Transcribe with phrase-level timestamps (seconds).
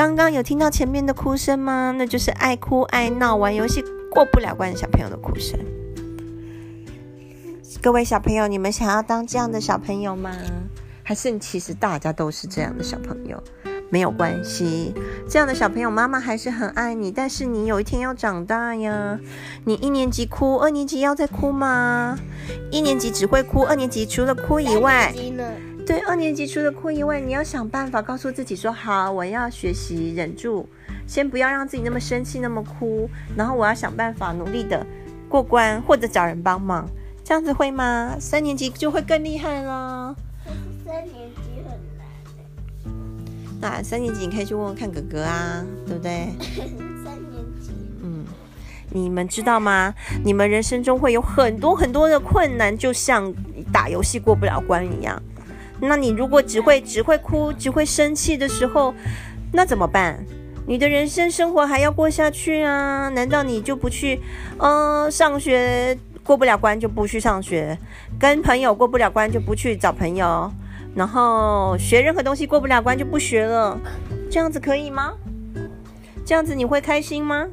[0.00, 1.94] 刚刚有听到前面的哭声吗？
[1.98, 5.60] 那就是爱哭爱闹、玩游戏过不了关的小朋友的哭声。
[7.82, 10.32] 各位小朋友，你们想要当这样的小朋友吗？
[11.02, 13.42] 还是其实大家都是这样的小朋友？
[13.90, 14.94] 没有关系，
[15.28, 17.12] 这样的小朋友妈妈还是很爱你。
[17.12, 19.20] 但是你有一天要长大呀，
[19.66, 22.18] 你一年级哭，二年级要再哭吗？
[22.70, 25.12] 一年级只会哭，二年级除了哭以外，
[25.90, 30.68] 对，二年级除了哭以外，你要想办法告诉自己说：好，我要学习忍住，
[31.04, 34.86] 先不要让自己那么生气，那么哭，然后我要想办法努力的
[35.28, 36.88] 过关，或者找人帮忙，
[37.24, 38.14] 这样子会吗？
[38.20, 40.14] 三年级就会更厉害了。
[40.86, 43.60] 三年级很难的。
[43.60, 46.28] 那三年级你可以去问问看哥哥啊，对不对？
[47.02, 47.72] 三年级。
[48.04, 48.24] 嗯，
[48.90, 49.92] 你们知道吗？
[50.24, 53.34] 你们人生中会有很多很多的困难，就像
[53.72, 55.20] 打游戏过不了关一样。
[55.80, 58.94] 那你如果只会只会哭，只会生气的时候，
[59.52, 60.24] 那怎么办？
[60.66, 63.08] 你的人生生活还要过下去啊？
[63.08, 64.20] 难道你就不去，
[64.58, 67.76] 呃，上学过不了关就不去上学，
[68.18, 70.52] 跟朋友过不了关就不去找朋友？
[70.94, 73.78] 然后学任何东西过不了关就不学了，
[74.30, 75.12] 这样子可以吗？
[76.24, 77.46] 这样子你会开心吗？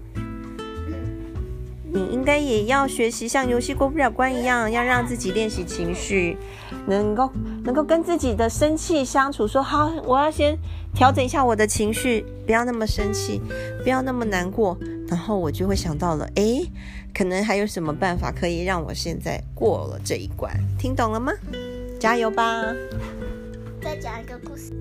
[1.93, 6.37] 你应该也要学习像游戏过不了关一样，要让自己练习情绪，
[6.85, 7.31] 能够
[7.63, 9.47] 能够跟自己的生气相处。
[9.47, 10.57] 说好，我要先
[10.93, 13.41] 调整一下我的情绪，不要那么生气，
[13.83, 14.77] 不要那么难过。
[15.07, 16.69] 然后我就会想到了，诶，
[17.13, 20.53] 可能还有什么办法可以让我现在过了这一关？
[20.77, 21.31] 听懂了吗？
[21.99, 22.65] 加油吧！
[23.81, 24.73] 再讲一个故事。